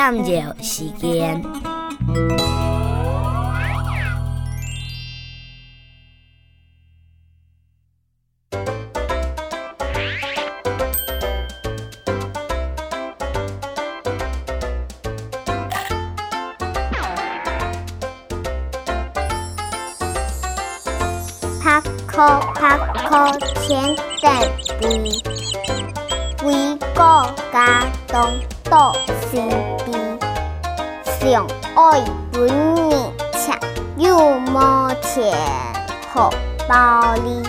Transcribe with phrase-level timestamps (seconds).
[0.00, 0.32] 探究
[0.62, 1.42] 时间。
[21.60, 24.30] 拍科拍科前等
[24.80, 25.10] 位，
[26.44, 28.30] 为国家东
[28.70, 28.92] 到
[29.30, 29.38] 西
[29.86, 30.18] 边，
[31.20, 32.90] 上爱本人
[33.32, 33.50] 吃
[33.96, 35.34] 又没钱
[36.12, 36.30] 好
[36.68, 37.42] 包里。